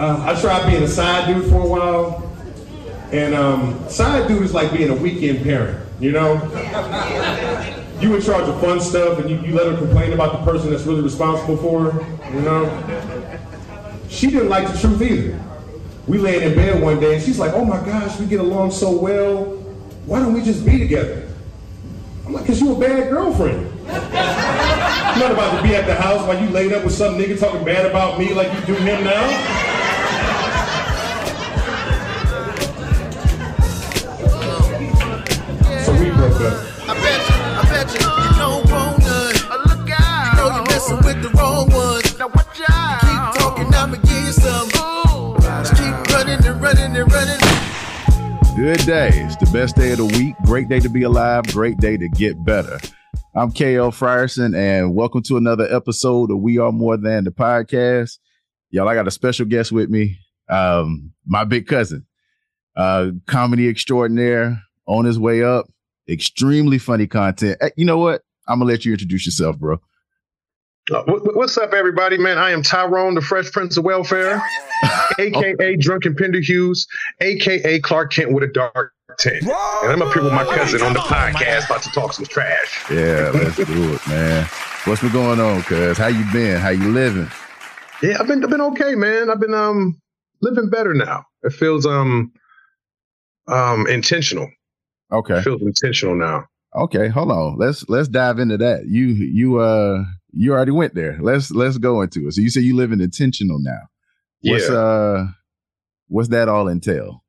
[0.00, 2.32] Uh, I tried being a side dude for a while,
[3.12, 5.78] and um, side dude is like being a weekend parent.
[6.00, 6.36] You know,
[8.00, 10.70] you in charge of fun stuff, and you, you let her complain about the person
[10.70, 12.34] that's really responsible for her.
[12.34, 13.38] You know,
[14.08, 15.38] she didn't like the truth either.
[16.06, 18.70] We laying in bed one day, and she's like, "Oh my gosh, we get along
[18.70, 19.44] so well.
[20.06, 21.28] Why don't we just be together?"
[22.24, 23.98] I'm like, "Cause you a bad girlfriend." You're
[25.28, 27.66] not about to be at the house while you laid up with some nigga talking
[27.66, 29.59] bad about me like you do him now.
[47.00, 49.08] Good day.
[49.14, 50.34] It's the best day of the week.
[50.44, 51.46] Great day to be alive.
[51.46, 52.78] Great day to get better.
[53.34, 58.18] I'm KL Frierson, and welcome to another episode of We Are More Than the Podcast.
[58.68, 60.18] Y'all, I got a special guest with me,
[60.50, 62.04] um, my big cousin,
[62.76, 65.70] uh, comedy extraordinaire, on his way up,
[66.06, 67.56] extremely funny content.
[67.78, 68.20] You know what?
[68.46, 69.80] I'm gonna let you introduce yourself, bro.
[70.90, 72.36] Uh, wh- wh- what's up, everybody, man?
[72.38, 74.42] I am Tyrone, the Fresh Prince of Welfare,
[75.18, 76.86] aka Drunken Pender Hughes,
[77.20, 79.42] aka Clark Kent with a dark tint.
[79.44, 79.52] And
[79.92, 82.84] I'm up here with my cousin on the podcast, about to talk some trash.
[82.90, 84.46] Yeah, let's do it, man.
[84.84, 85.96] What's been going on, cuz?
[85.96, 86.60] How you been?
[86.60, 87.30] How you living?
[88.02, 89.30] Yeah, I've been, I've been okay, man.
[89.30, 90.00] I've been um
[90.40, 91.24] living better now.
[91.42, 92.32] It feels um
[93.46, 94.50] um intentional.
[95.12, 95.38] Okay.
[95.38, 96.46] It feels intentional now.
[96.76, 97.58] Okay, hold on.
[97.58, 98.86] Let's let's dive into that.
[98.86, 101.18] You you uh you already went there.
[101.20, 102.32] Let's let's go into it.
[102.32, 103.80] So you say you live in intentional now.
[104.42, 104.76] What's yeah.
[104.76, 105.26] uh
[106.08, 107.24] what's that all entail?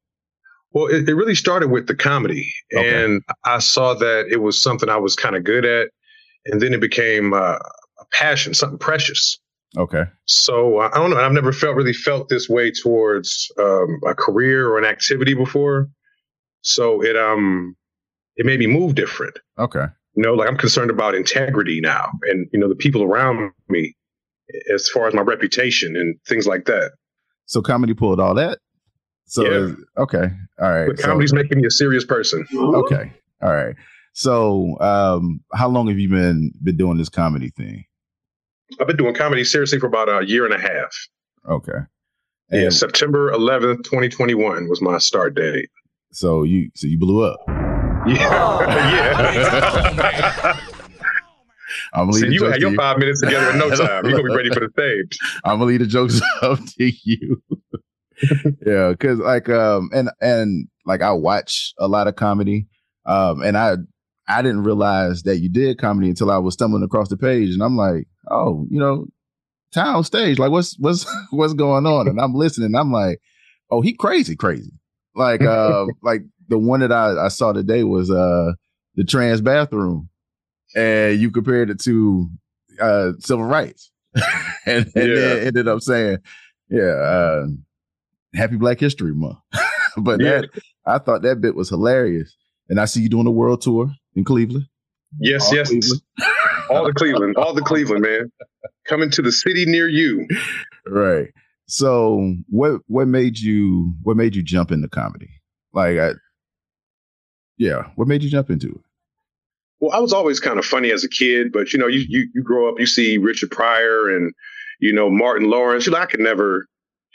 [0.74, 3.04] Well, it, it really started with the comedy, Okay.
[3.04, 5.90] and I saw that it was something I was kind of good at,
[6.46, 9.38] and then it became uh, a passion, something precious.
[9.78, 10.04] Okay.
[10.26, 11.18] So uh, I don't know.
[11.18, 15.90] I've never felt really felt this way towards um, a career or an activity before.
[16.62, 17.76] So it um
[18.38, 19.38] it made me move different.
[19.60, 19.86] Okay.
[20.16, 23.96] You know, like I'm concerned about integrity now, and you know the people around me,
[24.74, 26.92] as far as my reputation and things like that.
[27.46, 28.60] So comedy pulled all that.
[29.26, 29.74] So Yeah.
[29.98, 30.30] okay.
[30.60, 30.88] All right.
[30.88, 32.46] But So- comedy's making me a serious person.
[32.54, 33.14] okay.
[33.42, 33.76] All right.
[34.14, 37.86] So um how long have you been been doing this comedy thing?
[38.80, 40.94] I've been doing comedy seriously for about a year and a half.
[41.50, 41.80] Okay.
[42.52, 45.70] Yeah, September 11th, 2021 was my start date.
[46.12, 47.40] so you so you blew up.
[48.06, 48.12] Yeah.
[50.44, 50.58] yeah.
[51.94, 52.78] I'm gonna See, leave you had your you.
[52.78, 54.06] five minutes together in no time.
[54.06, 55.18] You're to be ready for the stage.
[55.44, 57.42] I'm gonna leave the jokes up to you.
[58.66, 62.68] yeah, because like um and and like I watch a lot of comedy,
[63.06, 63.76] um and I
[64.28, 67.64] I didn't realize that you did comedy until I was stumbling across the page, and
[67.64, 69.06] I'm like, oh, you know,
[69.74, 72.08] town stage, like what's what's what's going on?
[72.08, 73.20] And I'm listening, I'm like,
[73.70, 74.72] oh, he crazy, crazy.
[75.16, 78.52] Like uh like the one that I I saw today was uh
[78.96, 80.10] the trans bathroom,
[80.76, 82.30] and you compared it to
[82.80, 83.92] uh civil rights,
[84.68, 85.16] and, and Yeah.
[85.16, 86.18] then ended up saying,
[86.70, 87.48] yeah, uh,
[88.36, 89.38] Happy Black History Month.
[89.98, 90.42] but Yeah.
[90.42, 90.50] that
[90.86, 92.36] I thought that bit was hilarious,
[92.70, 94.66] and I see you doing a world tour in Cleveland.
[95.20, 95.70] Yes, All yes.
[95.70, 96.02] Cleveland.
[96.70, 98.32] All the Cleveland, all the Cleveland, man.
[98.88, 100.26] Coming to the city near you.
[100.88, 101.28] right.
[101.68, 105.30] So what what made you what made you jump into comedy?
[105.74, 106.12] Like, I,
[107.62, 108.82] yeah, what made you jump into it?
[109.80, 112.28] Well, I was always kind of funny as a kid, but you know, you you,
[112.34, 114.34] you grow up, you see Richard Pryor and
[114.80, 115.86] you know Martin Lawrence.
[115.86, 116.66] You're like, I could never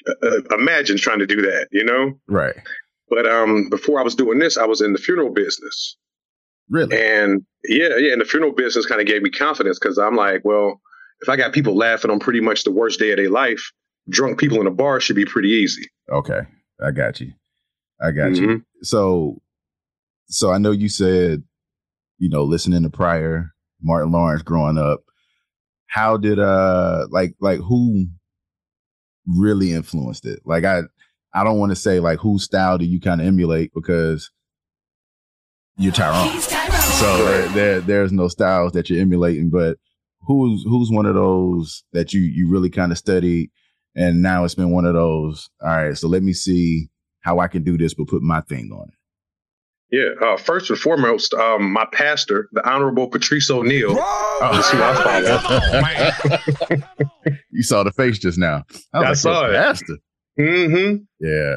[0.08, 2.12] uh, uh, imagine trying to do that, you know.
[2.28, 2.54] Right.
[3.08, 5.96] But um, before I was doing this, I was in the funeral business,
[6.70, 6.96] Really?
[7.00, 10.44] and yeah, yeah, and the funeral business kind of gave me confidence because I'm like,
[10.44, 10.80] well,
[11.22, 13.62] if I got people laughing on pretty much the worst day of their life,
[14.08, 15.88] drunk people in a bar should be pretty easy.
[16.10, 16.40] Okay,
[16.84, 17.32] I got you.
[18.00, 18.46] I got you.
[18.48, 18.64] Mhm.
[18.82, 19.40] So,
[20.28, 21.42] so I know you said,
[22.18, 25.00] you know, listening to Pryor, Martin Lawrence growing up.
[25.86, 28.06] How did uh like like who
[29.26, 30.40] really influenced it?
[30.44, 30.82] Like I
[31.32, 34.30] I don't want to say like whose style do you kind of emulate because
[35.78, 36.40] you're Tyrone.
[36.40, 39.76] So there, there there's no styles that you're emulating, but
[40.26, 43.50] who's who's one of those that you you really kind of studied
[43.94, 46.88] and now it's been one of those all right so let me see
[47.20, 48.95] how i can do this but put my thing on it
[49.96, 50.26] Yeah.
[50.26, 53.94] Uh, first and foremost, um, my pastor, the Honorable Patrice O'Neal.
[53.94, 56.02] That's who I
[56.68, 57.36] follow.
[57.50, 59.54] you saw the face just now I, was I like, saw it.
[59.54, 59.96] pastor."
[60.38, 61.54] hmm yeah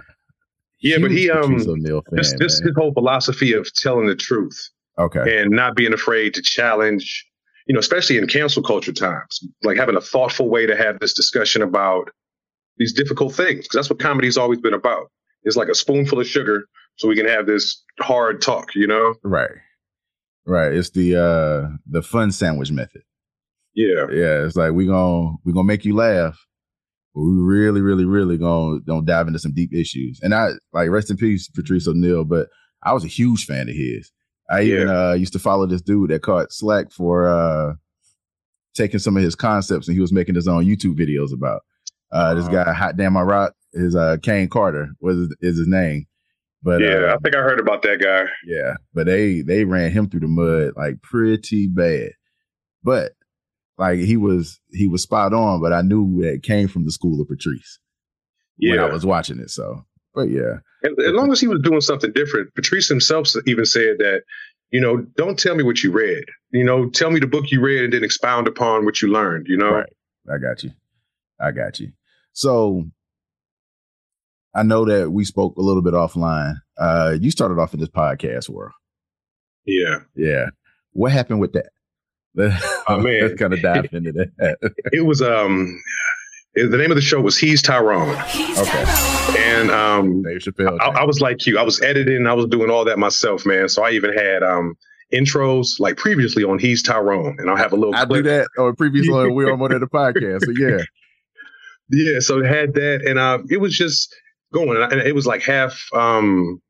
[0.79, 4.07] Yeah, but Huge he um Patrice O'Neal fan, this this his whole philosophy of telling
[4.07, 7.27] the truth okay and not being afraid to challenge,
[7.67, 11.13] you know, especially in cancel culture times, like having a thoughtful way to have this
[11.13, 12.09] discussion about,
[12.77, 15.11] these difficult things because that's what comedy's always been about.
[15.43, 16.65] It's like a spoonful of sugar
[16.99, 19.15] so we can have this hard talk, you know?
[19.23, 19.49] Right.
[20.45, 20.73] Right.
[20.73, 23.01] It's the uh the fun sandwich method.
[23.73, 24.05] Yeah.
[24.11, 24.45] Yeah.
[24.45, 26.37] It's like we gonna we gonna make you laugh,
[27.15, 30.19] but we really, really, really gonna don't dive into some deep issues.
[30.21, 32.47] And I like rest in peace, Patrice O'Neal, but
[32.83, 34.11] I was a huge fan of his.
[34.49, 34.75] I Yeah.
[34.75, 37.73] even uh used to follow this dude that caught slack for uh
[38.75, 41.61] taking some of his concepts and he was making his own YouTube videos about.
[42.11, 42.63] Uh this Uh-huh.
[42.63, 46.05] guy, Hot Damn I Rock, is uh Kane Carter was is his name.
[46.61, 48.25] But yeah, uh, I think I heard about that guy.
[48.45, 52.11] yeah, but they they ran him through the mud like pretty bad.
[52.83, 53.13] But
[53.77, 56.91] like he was he was spot on, but I knew that it came from the
[56.91, 57.79] school of Patrice
[58.57, 58.71] Yeah.
[58.71, 59.49] when I was watching it.
[59.51, 63.65] So, but yeah, And as long as he was doing something different, Patrice himself even
[63.65, 64.23] said that,
[64.71, 66.25] you know, don't tell me what you read.
[66.51, 69.47] You know, tell me the book you read and then expound upon what you learned,
[69.47, 69.71] you know?
[69.71, 69.93] Right.
[70.29, 70.71] I got you.
[71.39, 71.91] I got you.
[72.33, 72.83] So
[74.55, 76.55] I know that we spoke a little bit offline.
[76.77, 78.71] Uh you started off in this podcast world.
[79.65, 79.99] Yeah.
[80.15, 80.47] Yeah.
[80.93, 81.69] What happened with that?
[82.87, 83.21] Oh, man.
[83.21, 84.57] Let's kind of dive into that.
[84.91, 85.79] It was um
[86.55, 88.17] the name of the show was He's Tyrone.
[88.57, 88.85] Okay.
[89.37, 90.77] And um Dave Chappelle.
[90.81, 91.57] I, I was like you.
[91.57, 93.69] I was editing, I was doing all that myself, man.
[93.69, 94.75] So I even had um
[95.13, 97.35] intros like previously on He's Tyrone.
[97.39, 99.79] And I'll have a little I do that or previous on we on one of
[99.79, 100.45] the podcast.
[100.45, 100.83] So yeah.
[101.91, 104.15] Yeah, so it had that, and uh, it was just
[104.53, 106.61] going, and it was like half um,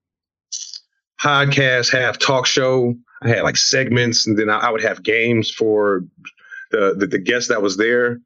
[1.22, 2.96] podcast, half talk show.
[3.22, 6.04] I had like segments, and then I, I would have games for
[6.72, 8.20] the, the the guest that was there.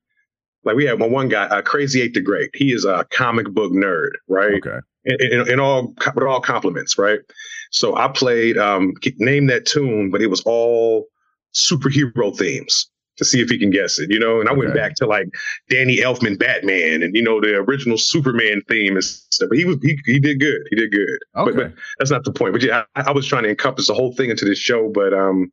[0.63, 2.51] Like we had one one guy, uh, Crazy Eight the Great.
[2.53, 4.55] He is a comic book nerd, right?
[4.55, 4.79] Okay.
[5.05, 7.19] in, in, in all with all compliments, right?
[7.71, 11.07] So I played um name that tune, but it was all
[11.53, 14.39] superhero themes to see if he can guess it, you know.
[14.39, 15.27] And I went back to like
[15.69, 19.50] Danny Elfman Batman and you know the original Superman theme and stuff.
[19.50, 20.62] But he was he, he did good.
[20.69, 21.19] He did good.
[21.36, 21.51] Okay.
[21.51, 22.54] But, but that's not the point.
[22.54, 25.13] But yeah, I, I was trying to encompass the whole thing into this show, but
[25.13, 25.51] um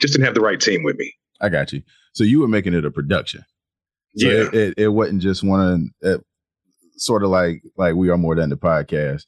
[0.00, 1.12] just didn't have the right team with me.
[1.40, 1.82] I got you.
[2.12, 3.44] So you were making it a production.
[4.16, 4.42] So yeah.
[4.42, 6.18] it, it, it wasn't just one uh,
[6.96, 9.24] sort of like like we are more than the podcast.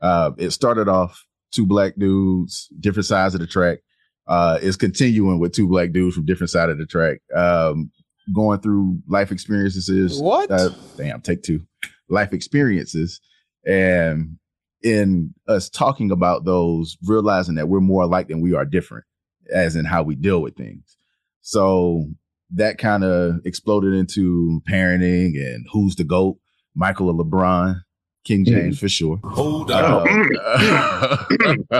[0.00, 3.78] Uh, it started off two black dudes, different sides of the track.
[4.26, 7.90] Uh, is continuing with two black dudes from different side of the track, um,
[8.34, 10.20] going through life experiences.
[10.20, 10.50] What?
[10.50, 11.66] Uh, damn, take two.
[12.08, 13.20] Life experiences,
[13.66, 14.38] and
[14.82, 19.04] in us talking about those, realizing that we're more alike than we are different,
[19.52, 20.96] as in how we deal with things.
[21.40, 22.06] So
[22.54, 26.38] that kind of exploded into parenting and who's the goat,
[26.74, 27.80] Michael or LeBron,
[28.24, 29.18] King James for sure.
[29.24, 30.04] Hold Uh,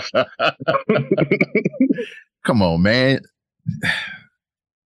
[2.44, 3.20] come on, man.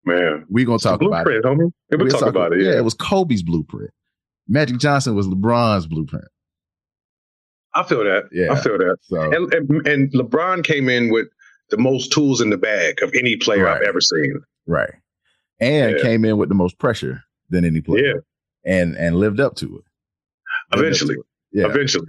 [0.05, 0.45] Man.
[0.49, 1.41] We gonna talk about it.
[1.43, 1.71] Blueprint, homie.
[1.91, 2.61] We'll We'll talk about it.
[2.61, 2.77] Yeah, Yeah.
[2.77, 3.91] it was Kobe's blueprint.
[4.47, 6.25] Magic Johnson was LeBron's blueprint.
[7.75, 8.29] I feel that.
[8.31, 8.51] Yeah.
[8.53, 8.97] I feel that.
[9.01, 11.27] So And, and and LeBron came in with
[11.69, 14.39] the most tools in the bag of any player I've ever seen.
[14.67, 14.93] right,
[15.59, 16.01] and Yeah.
[16.01, 18.05] came in with the most pressure than any player.
[18.05, 18.13] Yeah,
[18.73, 19.71] and and lived up to it.
[19.73, 19.83] Lived
[20.71, 21.25] up to eventually, it.
[21.51, 22.05] Yeah, eventually.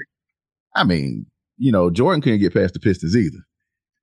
[0.76, 3.38] I mean, you know, Jordan couldn't get past the Pistons either.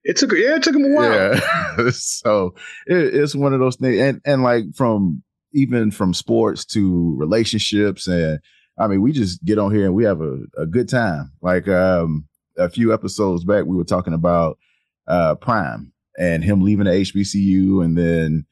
[0.06, 1.12] It took yeah, it took him a while.
[1.12, 1.90] Yeah.
[1.92, 2.54] so
[2.86, 4.00] it, it's one of those things.
[4.00, 5.24] And, and like from
[5.56, 8.08] even from sports to relationships.
[8.08, 8.40] And
[8.78, 11.32] I mean, we just get on here and we have a, a good time.
[11.42, 12.28] Like, um,
[12.58, 14.60] a few episodes back, we were talking about,
[15.08, 18.46] uh, Prime and him leaving the HBCU and then,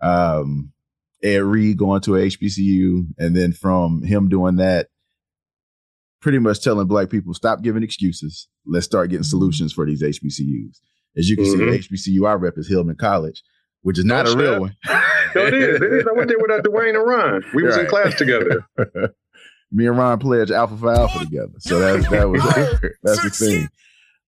[0.00, 0.72] um,
[1.22, 3.06] Ed Reed going to a HBCU.
[3.18, 4.88] And then from him doing that,
[6.20, 8.48] pretty much telling black people, stop giving excuses.
[8.66, 10.80] Let's start getting solutions for these HBCUs.
[11.16, 11.70] As you can see, Mhm.
[11.70, 13.42] the HBCU I rep is Hillman College,
[13.82, 14.76] which is not a real one.
[15.34, 15.76] No, it is.
[15.82, 16.06] It is.
[16.06, 17.44] I went there with Dwayne and Ron.
[17.54, 18.64] We was in class together.
[19.70, 22.42] Me and Ron pledged Alpha Phi Alpha together, so that's that was
[23.02, 23.68] that's the thing.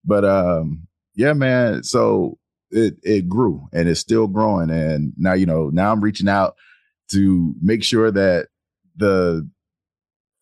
[0.05, 0.85] But um,
[1.15, 1.81] yeah, man.
[1.83, 2.37] So
[2.69, 6.53] it it grew and it's still growing, and now you know now I'm reaching out
[7.13, 8.49] to make sure that
[8.95, 9.49] the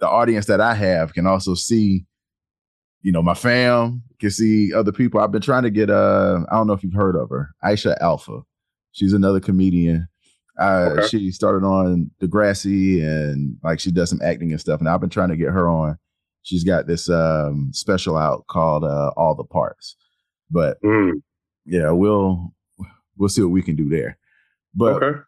[0.01, 2.05] the audience that I have can also see,
[3.01, 5.19] you know, my fam can see other people.
[5.21, 7.97] I've been trying to get uh, I don't know if you've heard of her, Aisha
[8.01, 8.41] Alfa.
[8.91, 10.07] She's another comedian.
[10.59, 11.07] Uh, Okay.
[11.07, 14.79] She started on Degrassi and like she does some acting and stuff.
[14.81, 15.97] And I've been trying to get her on.
[16.43, 19.95] She's got this um, special out called uh, All the Parts.
[20.51, 21.21] But Mm,
[21.65, 22.53] yeah, we'll
[23.17, 24.17] we'll see what we can do there.
[24.73, 25.19] But okay.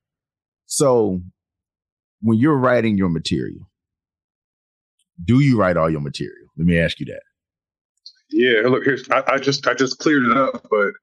[0.66, 1.22] so
[2.22, 3.70] when you're writing your material,
[5.24, 6.48] do you write all your material?
[6.58, 7.22] Let me ask you that.
[8.32, 8.62] Yeah.
[8.68, 9.08] Look, here's.
[9.10, 10.96] I, I just I just cleared it up, but it's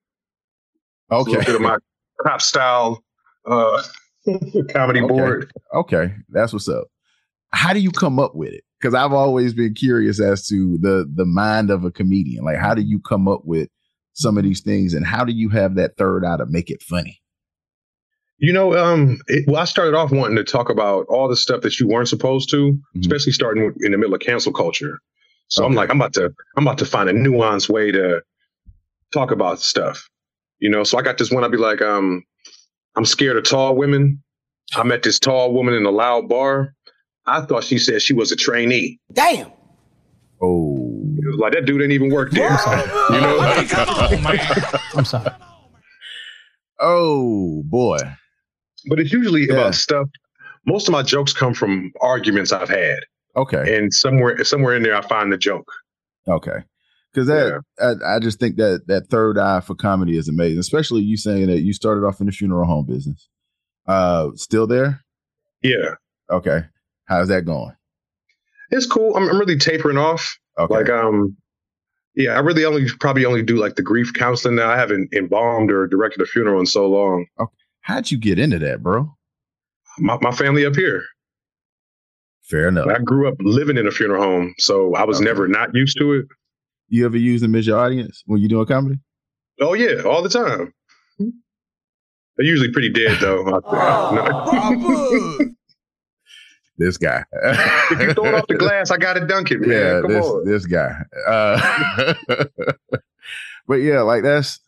[1.11, 1.55] a little bit Okay.
[1.55, 1.77] of my
[2.25, 3.03] pop style
[3.47, 3.83] uh,
[4.71, 5.09] comedy Okay.
[5.09, 5.53] board.
[5.75, 6.15] Okay.
[6.29, 6.89] That's what's up.
[7.53, 8.65] How do you come up with it?
[8.81, 12.45] because I've always been curious as to the the mind of a comedian.
[12.45, 13.69] Like, how do you come up with
[14.13, 16.83] some of these things, and how do you have that third eye to make it
[16.83, 17.21] funny?
[18.39, 21.63] You know, um, it, well, I started off wanting to talk about all the stuff
[21.63, 23.01] that you weren't supposed to, mm-hmm.
[23.01, 25.01] especially starting in the middle of cancel culture.
[25.49, 25.71] So okay.
[25.71, 28.23] I'm like, I'm about to, I'm about to find a nuanced way to
[29.13, 30.09] talk about stuff.
[30.61, 31.45] You know, so I got this one.
[31.45, 32.23] I'd be like, um,
[32.97, 34.23] I'm scared of tall women.
[34.75, 36.75] I met this tall woman in a loud bar.
[37.27, 38.99] I thought she said she was a trainee.
[39.13, 39.53] Damn.
[40.43, 40.99] Oh.
[41.19, 42.51] It was like that dude didn't even work there.
[43.11, 43.39] you know?
[43.41, 44.81] I mean, come on, man.
[44.95, 45.31] I'm sorry.
[46.81, 47.99] Oh boy.
[48.89, 49.55] But it's usually yeah.
[49.55, 50.09] about stuff.
[50.67, 53.01] Most of my jokes come from arguments I've had.
[53.39, 53.77] Okay.
[53.77, 55.71] And somewhere somewhere in there I find the joke.
[56.27, 56.65] Okay.
[57.13, 57.95] Because that yeah.
[58.05, 61.47] I, I, just think that that third eye for comedy is amazing, especially you saying
[61.47, 63.29] that you started off in the funeral home business.
[63.87, 65.03] Uh, still there?
[65.63, 65.95] Yeah.
[66.31, 66.65] Okay.
[67.07, 67.75] How's that going?
[68.71, 69.17] It's cool.
[69.17, 70.37] I'm, I'm really tapering off.
[70.59, 70.75] Okay.
[70.75, 71.37] Like um,
[72.15, 74.69] yeah, I really only probably only do like the grief counseling now.
[74.69, 77.27] I haven't embalmed or directed a funeral in so long.
[77.41, 77.55] Okay.
[77.83, 79.15] How'd you get into that, bro?
[79.99, 81.05] My my family up here.
[82.49, 82.87] Fair enough.
[82.89, 85.27] I grew up living in a funeral home, so I was okay.
[85.27, 86.27] never not used to it.
[86.89, 88.99] You ever use them as your audience when you doing comedy?
[89.61, 90.73] Oh yeah, all the time.
[91.19, 93.45] They're usually pretty dead though.
[93.67, 95.39] oh,
[96.79, 97.25] this guy.
[97.33, 99.71] if you throw it off the glass, I got to dunk it, man.
[99.71, 100.45] Yeah, Come this, on.
[100.47, 101.03] this guy.
[101.27, 102.15] Uh,
[103.67, 104.61] but yeah, like that's.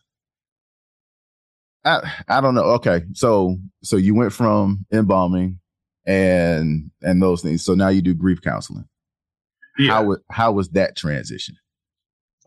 [1.83, 2.65] I I don't know.
[2.75, 5.60] Okay, so so you went from embalming
[6.05, 7.63] and and those things.
[7.63, 8.85] So now you do grief counseling.
[9.77, 9.93] Yeah.
[9.93, 11.55] How how was that transition?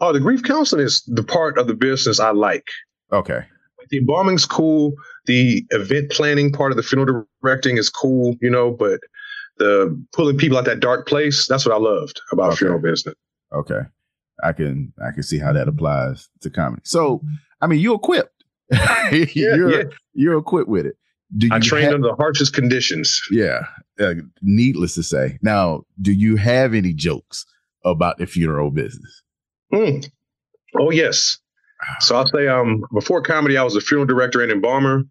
[0.01, 2.67] Oh, the grief counseling is the part of the business I like.
[3.13, 3.45] Okay.
[3.91, 4.95] The embalming's cool.
[5.27, 9.01] The event planning part of the funeral directing is cool, you know, but
[9.59, 12.59] the pulling people out that dark place, that's what I loved about okay.
[12.59, 13.15] funeral business.
[13.53, 13.81] Okay.
[14.43, 16.83] I can I can see how that applies to comedy.
[16.85, 17.23] So,
[17.61, 18.45] I mean, you're equipped.
[18.73, 19.85] yeah, you're yeah.
[20.13, 20.97] you're equipped with it.
[21.37, 23.21] Do I trained have, under the harshest conditions.
[23.31, 23.63] Yeah.
[23.99, 25.39] Uh, needless to say.
[25.43, 27.45] Now, do you have any jokes
[27.85, 29.23] about the funeral business?
[29.73, 30.09] Mm.
[30.79, 31.39] Oh yes.
[32.01, 35.03] So I'll say, um, before comedy, I was a funeral director and embalmer.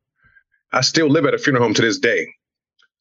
[0.72, 2.28] I still live at a funeral home to this day.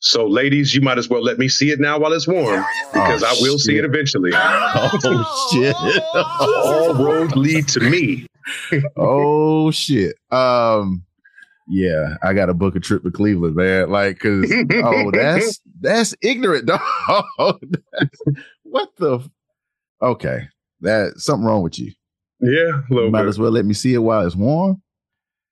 [0.00, 3.23] So, ladies, you might as well let me see it now while it's warm, because
[3.23, 3.61] oh, I will shit.
[3.61, 4.33] see it eventually.
[4.75, 5.76] Oh shit!
[6.14, 8.26] All roads lead to me.
[8.97, 10.16] oh shit!
[10.31, 11.04] Um,
[11.73, 13.88] yeah, I got to book a trip to Cleveland, man.
[13.88, 16.67] Like, cause oh, that's that's ignorant,
[17.38, 17.64] dog.
[18.62, 19.26] what the?
[20.02, 20.49] Okay,
[20.83, 21.93] that something wrong with you.
[22.41, 23.29] Yeah, a little you might bit.
[23.29, 24.83] as well let me see it while it's warm.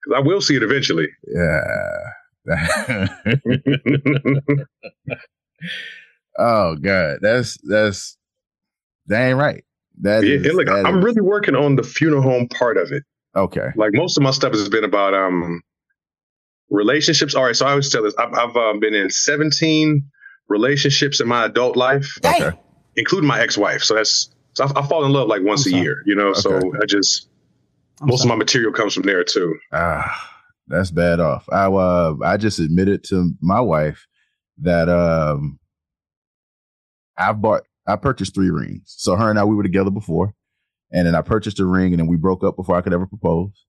[0.05, 1.09] Cause I will see it eventually.
[1.27, 2.01] Yeah.
[6.39, 8.19] oh God, that's that's
[9.07, 9.65] that ain't right.
[10.03, 11.05] That yeah, is, look, that I'm is.
[11.05, 13.05] really working on the funeral home part of it.
[13.35, 13.69] Okay.
[13.75, 15.63] Like most of my stuff has been about um
[16.71, 17.35] relationships.
[17.35, 18.15] All right, so I always tell this.
[18.19, 20.03] I've, I've uh, been in 17
[20.49, 22.57] relationships in my adult life, okay.
[22.97, 23.83] including my ex-wife.
[23.83, 26.29] So that's so I, I fall in love like once a year, you know.
[26.29, 26.41] Okay.
[26.41, 27.29] So I just
[28.01, 28.33] I'm most sorry.
[28.33, 29.57] of my material comes from there too.
[29.73, 31.49] Ah, that's bad off.
[31.51, 34.07] I uh, I just admitted to my wife
[34.59, 35.59] that um,
[37.17, 38.95] I've bought I purchased three rings.
[38.99, 40.35] So her and I we were together before,
[40.93, 43.07] and then I purchased a ring, and then we broke up before I could ever
[43.07, 43.67] propose.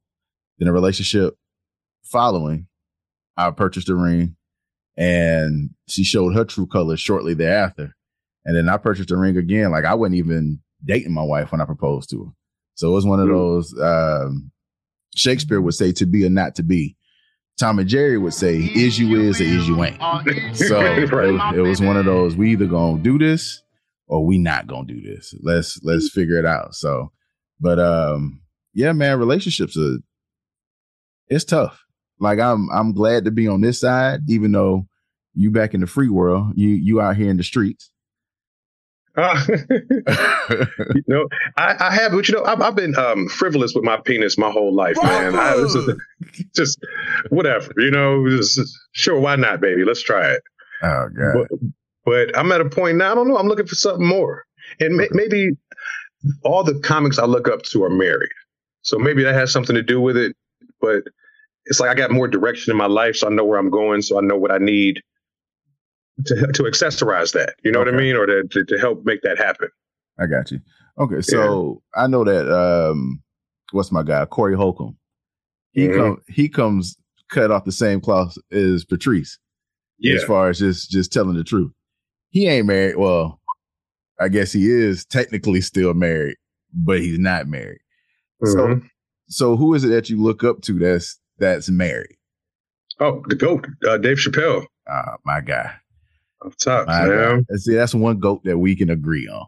[0.58, 1.36] Then a relationship
[2.04, 2.68] following,
[3.48, 4.36] I purchased a ring,
[4.98, 7.96] and she showed her true colors shortly thereafter.
[8.46, 9.72] And then I purchased a ring again.
[9.72, 12.32] Like I wasn't even dating my wife when I proposed to her.
[12.76, 13.34] So it was one of mm.
[13.34, 14.52] those um,
[15.16, 16.96] Shakespeare would say to be or not to be.
[17.60, 20.00] Tom and Jerry would say, is you is or is you ain't.
[20.56, 21.12] So it,
[21.56, 23.62] it, was one of those, we either gonna do this
[24.08, 25.36] or we not gonna do this.
[25.44, 26.74] Let's let's figure it out.
[26.74, 27.12] So,
[27.60, 28.42] but um,
[28.74, 29.98] yeah, man, relationships are
[31.28, 31.86] it's tough.
[32.22, 34.88] Like I'm I'm glad to be on this side, even though
[35.34, 37.92] you back in the free world, you you out here in the streets.
[39.18, 43.84] Uh, you know, I, I, have, but you know, I've, I've been um, frivolous with
[43.84, 45.36] my penis my whole life, man.
[45.36, 45.76] I, is,
[46.56, 46.80] just
[47.30, 48.26] whatever, you know.
[48.30, 48.60] Just,
[48.94, 49.84] sure, why not, baby?
[49.84, 50.42] Let's try it.
[50.84, 51.34] Oh god.
[51.34, 51.60] But,
[52.06, 53.12] but, I'm at a point now.
[53.12, 53.38] I don't know.
[53.38, 54.46] I'm looking for something more,
[54.80, 55.58] and may, maybe
[56.44, 58.32] all the comics I look up to are married,
[58.82, 60.36] so maybe that has something to do with it.
[60.80, 61.04] But
[61.66, 64.02] it's like I got more direction in my life, so I know where I'm going,
[64.02, 65.02] so I know what I need
[66.26, 67.56] to to accessorize that.
[67.64, 67.92] You know okay.
[67.92, 69.70] what I mean, or to, to, to help make that happen.
[70.20, 70.60] I got you.
[71.00, 72.04] Okay, so yeah.
[72.04, 73.22] I know that um,
[73.72, 74.98] what's my guy Corey Holcomb.
[75.72, 76.00] He mm-hmm.
[76.00, 76.98] come he comes
[77.30, 79.38] cut off the same cloth as Patrice.
[80.00, 80.16] Yeah.
[80.16, 81.72] As far as just just telling the truth,
[82.32, 82.98] he ain't married.
[82.98, 83.40] Well,
[84.20, 86.38] I guess he is technically still married,
[86.74, 87.82] but he's not married.
[88.44, 88.90] So, Mhm.
[89.28, 92.16] so who is it that you look up to that's that's married?
[93.02, 95.72] Oh, the goat, uh, Dave Chappelle, Uh, my guy.
[96.46, 97.46] up top, My man.
[97.50, 97.56] guy.
[97.58, 99.46] See, that's one goat that we can agree on.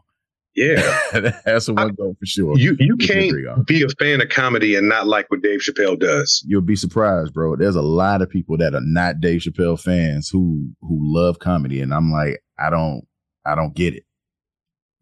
[0.56, 0.76] Yeah,
[1.44, 2.56] that's the one goat for sure.
[2.56, 5.98] you you can can't be a fan of comedy and not like what Dave Chappelle
[5.98, 6.44] does.
[6.46, 7.56] You'll be surprised, bro.
[7.56, 11.80] There's a lot of people that are not Dave Chappelle fans who who love comedy,
[11.80, 13.02] and I'm like, I don't,
[13.44, 14.04] I don't get it.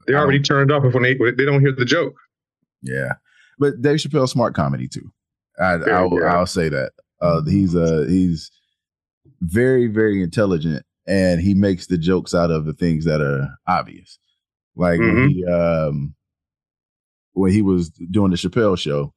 [0.07, 2.15] They're already turned off if when they they don't hear the joke.
[2.81, 3.13] Yeah,
[3.59, 5.13] but Dave Chappelle smart comedy too.
[5.61, 6.25] I, Very I'll.
[6.25, 6.93] I'll say that.
[7.21, 8.51] Uh, he's uh he's
[9.41, 14.19] very very intelligent, and he makes the jokes out of the things that are obvious.
[14.77, 15.29] Like when Mhm.
[15.31, 16.15] he um
[17.35, 19.13] when he was doing the Chappelle show,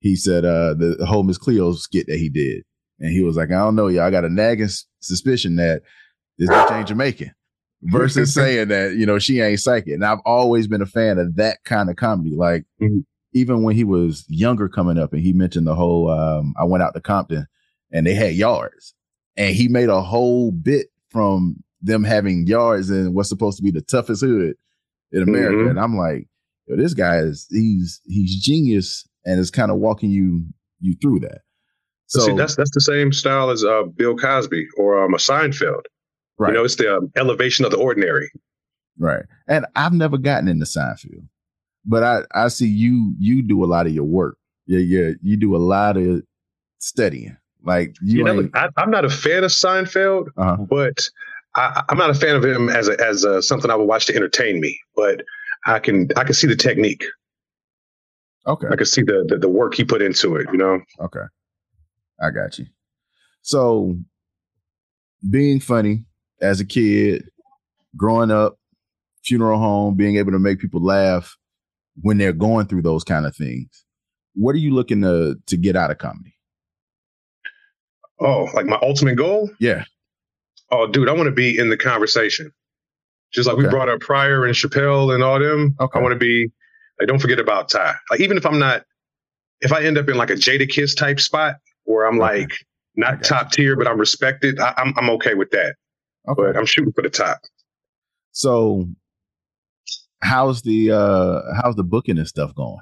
[0.00, 2.64] he said uh the, the whole Miss Cleo skit that he did,
[2.98, 4.04] and he was like, I don't know, y'all.
[4.04, 4.68] I got a nagging
[5.00, 5.82] suspicion that
[6.38, 7.32] this bitch ain't Jamaican.
[7.84, 11.36] Versus saying that you know she ain't psychic, and I've always been a fan of
[11.36, 12.34] that kind of comedy.
[12.34, 13.04] Like Mhm.
[13.34, 16.82] Even when he was younger coming up, and he mentioned the whole um I went
[16.82, 17.46] out to Compton
[17.92, 18.94] and they had yards,
[19.36, 23.70] and he made a whole bit from them having yards in what's supposed to be
[23.70, 24.54] the toughest hood
[25.12, 25.70] in America, Mhm.
[25.70, 26.26] and I'm like,
[26.66, 30.44] Yo, this guy is he's he's genius and is kind of walking you
[30.80, 31.40] you through that.
[32.06, 35.82] So See, that's that's the same style as uh, Bill Cosby or um, a Seinfeld.
[36.38, 38.30] right, You know, it's the um, elevation of the ordinary.
[38.98, 39.24] right.
[39.48, 41.26] And I've never gotten into Seinfeld,
[41.84, 44.36] but I I see you you do a lot of your work.
[44.66, 46.22] Yeah, yeah, you do a lot of
[46.78, 47.36] studying.
[47.64, 50.56] Like you, You, know, I, I'm not a fan of Seinfeld, uh-huh.
[50.68, 51.08] but
[51.54, 54.06] I, I'm not a fan of him as a, as a, something I would watch
[54.06, 54.78] to entertain me.
[54.96, 55.22] But
[55.66, 57.04] I can I can see the technique.
[58.46, 60.46] okay, I can see the, the the work he put into it.
[60.52, 60.80] You know.
[61.00, 61.24] okay,
[62.20, 62.66] I got you.
[63.42, 63.96] So
[65.28, 66.04] being funny
[66.40, 67.28] as a kid,
[67.96, 68.58] growing up,
[69.24, 71.36] funeral home, being able to make people laugh
[72.00, 73.84] when they're going through those kind of things.
[74.34, 76.34] What are you looking to to get out of comedy?
[78.20, 79.50] Oh, like my ultimate goal?
[79.60, 79.84] Yeah.
[80.70, 82.50] Oh, dude, I want to be in the conversation.
[83.32, 85.74] Just like we brought up Pryor and Chappelle and all them.
[85.80, 85.98] Okay.
[85.98, 86.50] I want to be
[87.00, 87.94] like, don't forget about Ty.
[88.10, 88.84] Like, even if I'm not,
[89.62, 92.40] if I end up in like a Jadakiss type spot where I'm Okay.
[92.42, 92.50] like
[92.94, 95.74] not top tier, but I'm respected, I, I'm I'm okay with that.
[96.28, 96.42] Okay.
[96.42, 97.38] But I'm shooting for the top.
[98.32, 98.86] So
[100.22, 102.78] how's the uh how's the booking and stuff going?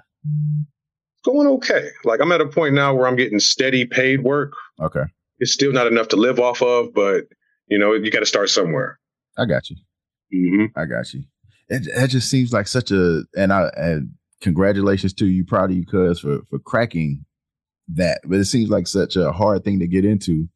[1.24, 1.88] Going okay.
[2.04, 4.52] Like I'm at a point now where I'm getting steady paid work.
[4.80, 5.02] Okay.
[5.38, 7.24] It's still not enough to live off of, but
[7.66, 8.98] you know, you got to start somewhere.
[9.38, 9.76] I got you.
[10.32, 11.24] hmm I got you.
[11.68, 15.76] It, it just seems like such a and I and congratulations to you, proud of
[15.76, 17.24] you, cuz for for cracking
[17.88, 18.20] that.
[18.24, 20.48] But it seems like such a hard thing to get into,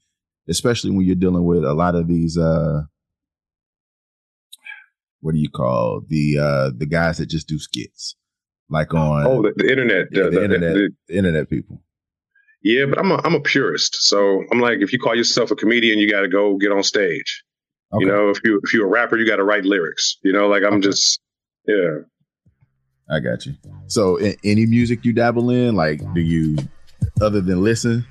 [0.48, 2.82] especially when you're dealing with a lot of these uh
[5.24, 8.14] what do you call the uh the guys that just do skits
[8.68, 10.08] like on Oh, the, the internet.
[10.12, 11.80] yeah, the, the the- internet the- internet people.
[12.62, 13.96] Yeah, but I'm a I'm a purist.
[14.02, 16.82] So I'm like, if you call yourself a comedian, you got to go get on
[16.82, 17.42] stage.
[17.92, 18.04] Okay.
[18.04, 20.16] You know, if you if you're a rapper, you got to write lyrics.
[20.24, 20.88] You know, like I'm Okay.
[20.88, 21.20] just
[21.66, 21.98] yeah.
[23.10, 23.54] I got you.
[23.88, 26.56] So, a- any music you dabble in, like, do you,
[27.20, 28.06] other than listen?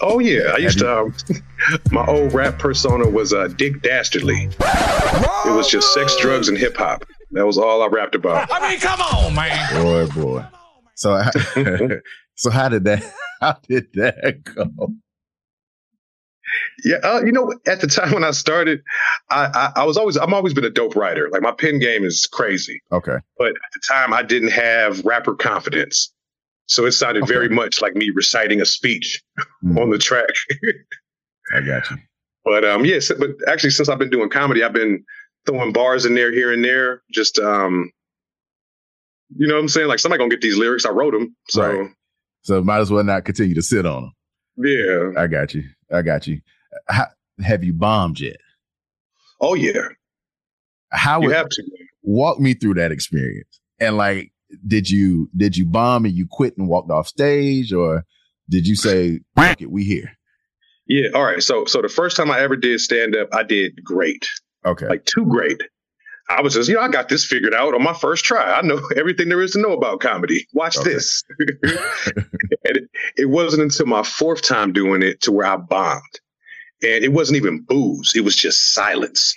[0.00, 0.98] Oh yeah, I used to.
[1.00, 1.14] Um,
[1.92, 4.48] my old rap persona was uh, Dick Dastardly.
[4.60, 7.04] It was just sex, drugs, and hip hop.
[7.32, 8.48] That was all I rapped about.
[8.52, 9.82] I mean, come on, man.
[9.82, 10.44] Boy, boy.
[10.96, 11.30] So, how-
[12.36, 13.02] so how did that?
[13.40, 14.92] How did that go?
[16.84, 18.80] Yeah, uh, you know, at the time when I started,
[19.30, 21.30] I, I I was always I'm always been a dope writer.
[21.32, 25.34] Like my pen game is crazy, Okay, but at the time I didn't have rapper
[25.34, 26.12] confidence.
[26.70, 27.32] So it sounded Okay.
[27.32, 29.22] very much like me reciting a speech
[29.62, 29.76] Hmm.
[29.78, 30.28] on the track.
[31.54, 31.96] I got you.
[32.42, 35.04] But um, yes, but actually, since I've been doing comedy, I've been
[35.46, 37.02] throwing bars in there here and there.
[37.12, 37.92] Just um,
[39.36, 39.88] you know what I'm saying?
[39.88, 40.86] Like somebody gonna get these lyrics.
[40.86, 41.90] I wrote them, so Right.
[42.42, 44.66] So, might as well not continue to sit on them.
[44.66, 45.20] yeah.
[45.22, 45.64] I got you.
[45.92, 46.40] I got you.
[46.88, 47.08] How,
[47.44, 48.38] have you bombed yet?
[49.42, 49.88] Oh yeah,
[50.92, 51.62] How you would, have to.
[52.02, 53.60] walk me through that experience?
[53.78, 54.32] And like,
[54.66, 58.04] did you did you bomb and you quit and walked off stage, or
[58.48, 60.10] did you say, "Fuck it, we here"?
[60.86, 61.08] Yeah.
[61.14, 61.42] All right.
[61.42, 64.28] So so the first time I ever did stand up, I did great,
[64.66, 65.62] Okay, like too great.
[66.28, 68.52] I was just, you know, I got this figured out on my first try.
[68.52, 70.46] I know everything there is to know about comedy.
[70.52, 70.90] Watch Okay.
[70.92, 71.24] this.
[71.40, 71.56] and
[72.64, 72.84] it,
[73.16, 76.02] it wasn't until my fourth time doing it to where I bombed.
[76.82, 79.34] And it wasn't even booze, it was just silence.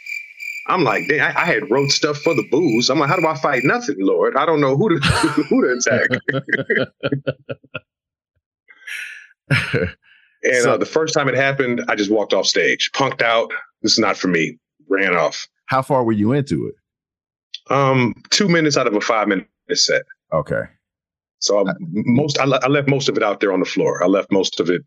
[0.67, 2.89] I'm like, dang, I, I had wrote stuff for the booze.
[2.89, 4.35] I'm like, how do I fight nothing, Lord?
[4.37, 4.95] I don't know who to
[5.49, 6.09] who to attack.
[10.45, 13.49] And So- uh, the first time it happened, I just walked off stage, punked out.
[13.81, 14.57] This is not for me.
[14.89, 15.47] Ran off.
[15.67, 16.75] How far were you into it?
[17.73, 20.03] Um, two minutes out of a five minute set.
[20.33, 20.63] Okay.
[21.39, 24.03] So I, most I, I left most of it out there on the floor.
[24.03, 24.81] I left most of it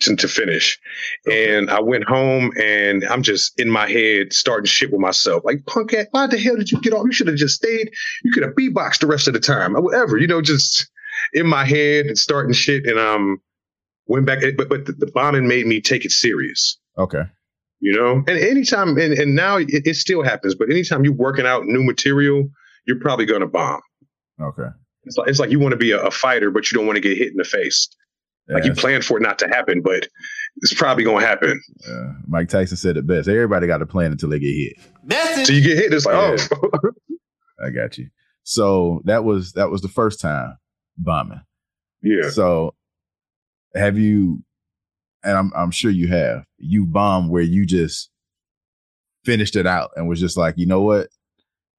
[0.00, 0.78] to, to finish,
[1.30, 5.44] and I went home and I'm just in my head starting shit with myself.
[5.44, 7.04] Like punk, ass, why the hell did you get off?
[7.04, 7.90] You should have just stayed.
[8.22, 10.18] You could have beatboxed the rest of the time or whatever.
[10.18, 10.88] You know, just
[11.32, 13.40] in my head and starting shit, and um
[14.06, 14.40] went back.
[14.56, 16.78] But but the, the bombing made me take it serious.
[16.96, 17.22] Okay.
[17.80, 21.46] You know, and anytime, and, and now it, it still happens, but anytime you're working
[21.46, 22.48] out new material,
[22.86, 23.80] you're probably going to bomb.
[24.40, 24.66] Okay.
[25.04, 26.96] It's like, it's like you want to be a, a fighter, but you don't want
[26.96, 27.88] to get hit in the face.
[28.48, 30.08] Like you Yeah, plan for it not to happen, but
[30.56, 31.60] it's probably going to happen.
[31.88, 33.28] uh, Mike Tyson said it best.
[33.28, 35.46] Everybody got a plan until they get hit.
[35.46, 36.90] So you get hit, it's like, oh,
[37.64, 38.08] I got you.
[38.44, 40.56] So that was that was the first time
[40.96, 41.40] bombing.
[42.02, 42.30] yeah.
[42.30, 42.74] So
[43.74, 44.42] have you
[45.22, 48.10] and I'm I'm sure you have, you bombed where you just
[49.24, 51.08] finished it out and was just like, you know what?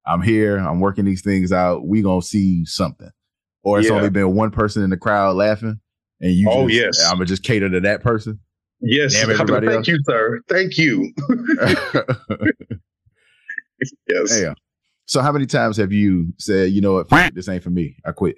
[0.06, 1.86] I'm here, I'm working these things out.
[1.86, 3.10] We gonna see something.
[3.62, 3.96] Or it's Yeah.
[3.96, 5.80] only been one person in the crowd laughing
[6.20, 7.06] and you Oh, just, yes.
[7.10, 8.38] I'm gonna just cater to that person.
[8.80, 9.14] Yes.
[9.14, 9.88] Damn everybody Thank else.
[9.88, 10.40] you, sir.
[10.48, 11.12] Thank you.
[14.08, 14.38] Yes.
[14.38, 14.54] Damn.
[15.06, 17.96] So how many times have you said, you know what, this ain't for me.
[18.04, 18.36] I quit.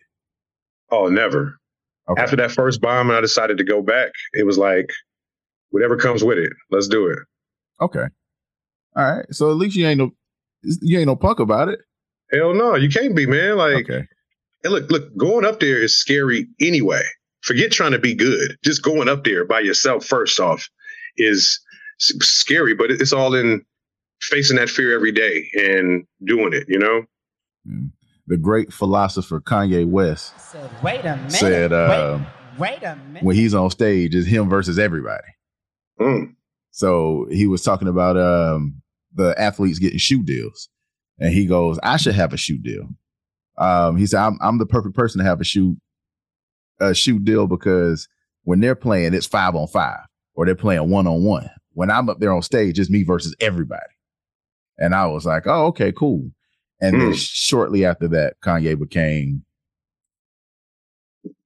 [0.90, 1.58] Oh, never.
[2.08, 2.22] Okay.
[2.22, 4.12] After that first bomb, and I decided to go back.
[4.32, 4.90] It was like,
[5.70, 7.18] whatever comes with it, let's do it.
[7.80, 8.04] Okay.
[8.96, 9.26] All right.
[9.30, 10.10] So at least you ain't no
[10.62, 11.80] you ain't no punk about it.
[12.32, 13.56] Hell no, you can't be, man.
[13.56, 14.06] Like, okay.
[14.64, 17.02] and look, look, going up there is scary anyway.
[17.42, 18.56] Forget trying to be good.
[18.64, 20.68] Just going up there by yourself, first off,
[21.16, 21.60] is
[21.98, 23.64] scary, but it's all in
[24.20, 27.02] facing that fear every day and doing it, you know?
[27.68, 27.90] Mm.
[28.28, 31.32] The great philosopher Kanye West Said, wait a minute.
[31.32, 32.20] said uh,
[32.58, 33.22] wait, wait a minute.
[33.24, 35.26] when he's on stage, it's him versus everybody.
[36.00, 36.34] Mm.
[36.70, 38.80] So he was talking about um,
[39.12, 40.68] the athletes getting shoe deals,
[41.18, 42.88] and he goes, "I should have a shoe deal."
[43.58, 45.76] Um, he said, "I'm I'm the perfect person to have a shoe
[46.90, 48.08] a shoe deal because
[48.44, 50.00] when they're playing, it's five on five,
[50.34, 51.48] or they're playing one on one.
[51.74, 53.82] When I'm up there on stage, it's me versus everybody."
[54.78, 56.30] And I was like, "Oh, okay, cool."
[56.80, 57.16] And then Mm.
[57.16, 59.44] shortly after that, Kanye became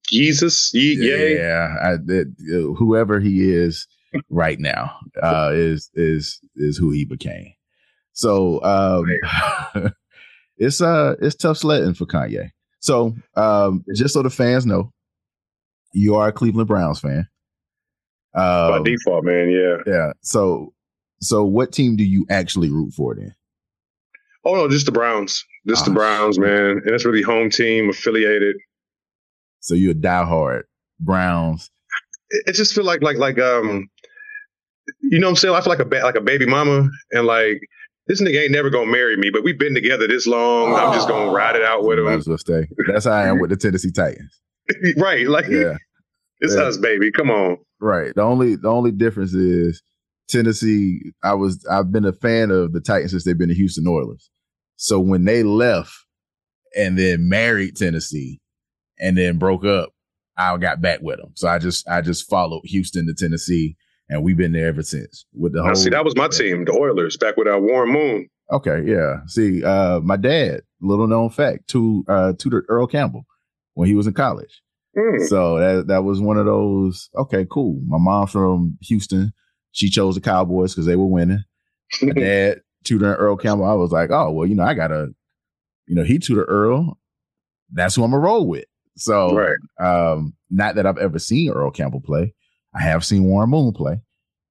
[0.09, 0.97] Jesus, ye,
[1.37, 3.87] yeah, I, it, uh, whoever he is
[4.31, 7.53] right now uh, is is is who he became.
[8.13, 9.93] So um,
[10.59, 12.51] it's uh it's tough sledding for Kanye.
[12.81, 14.93] So um, just so the fans know,
[15.97, 17.27] you are a Cleveland Browns fan.
[18.35, 19.77] By Um, default, man, yeah.
[19.87, 20.13] yeah.
[20.21, 20.73] So
[21.21, 23.35] so what team do you actually root for then?
[24.45, 25.45] Oh no, just the Browns.
[25.67, 26.83] Just Ah, the Browns, man.
[26.85, 28.57] And it's really home team affiliated.
[29.61, 30.63] So you're a diehard
[31.01, 31.71] Browns.
[32.31, 33.89] It, it just feel like like like um
[35.03, 35.55] you know what I'm saying?
[35.55, 37.59] I feel like a ba- like a baby mama and like
[38.07, 40.75] this nigga ain't never gonna marry me, but we've been together this long.
[40.75, 42.05] I'm just gonna ride it out with him.
[42.05, 42.69] well stay.
[42.87, 44.41] That's how I am with the Tennessee Titans.
[44.99, 45.27] right.
[45.27, 45.77] Like Yeah.
[46.41, 46.63] It's Yeah.
[46.63, 47.11] us, baby.
[47.13, 47.59] Come on.
[47.81, 48.15] Right.
[48.15, 49.83] The only the only difference is
[50.29, 51.13] Tennessee.
[51.23, 54.31] I was I've been a fan of the Titans since they've been the Houston Oilers.
[54.77, 55.93] So when they left
[56.77, 58.41] and then married Tennessee
[58.99, 59.91] and then broke up,
[60.37, 61.31] I got back with them.
[61.35, 63.77] So I just I just followed Houston to Tennessee,
[64.09, 65.25] and we've been there ever since.
[65.35, 67.93] With the Now, whole see, that was my team, the Oilers, back with our Warren
[67.93, 68.29] Moon.
[68.53, 69.21] Okay, yeah.
[69.27, 73.25] See, uh, my dad, little known fact, to uh, tutored Earl Campbell
[73.75, 74.63] when he was in college.
[74.97, 75.27] Mm.
[75.29, 77.11] So that that was one of those.
[77.17, 77.81] Okay, cool.
[77.87, 79.33] My mom from Houston.
[79.73, 81.45] She chose the Cowboys because they were winning.
[82.01, 83.67] My dad tutoring Earl Campbell.
[83.67, 85.09] I was like, oh well, you know, I gotta,
[85.87, 86.99] you know, he tutored Earl.
[87.73, 88.65] That's who I'm gonna roll with.
[88.97, 89.57] So, right.
[89.79, 92.35] um, not that I've ever seen Earl Campbell play.
[92.75, 94.01] I have seen Warren Moon play.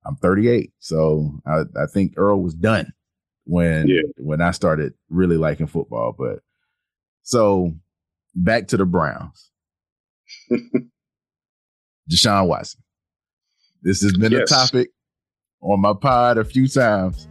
[0.05, 2.93] I'm 38, so I, I think Earl was done
[3.45, 4.01] when Yeah.
[4.17, 6.13] when I started really liking football.
[6.15, 6.39] But
[7.23, 7.73] so
[8.35, 9.49] back to the Browns.
[12.09, 12.81] Deshaun Watson.
[13.81, 14.51] This has been Yes.
[14.51, 14.89] a topic
[15.61, 17.27] on my pod a few times.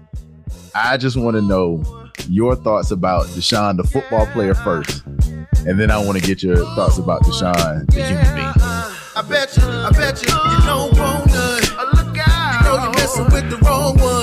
[0.75, 1.83] I just want to know
[2.29, 5.05] your thoughts about Deshaun, the football player first,
[5.67, 8.53] and then I want to get your thoughts about Deshaun, the human being.
[9.17, 11.63] I bet you, I bet you, you don't want none.
[11.63, 14.14] You know you're messing with the wrong ones.